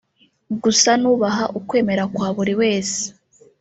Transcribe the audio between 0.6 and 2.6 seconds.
gusa nubaha ukwemera kwa buri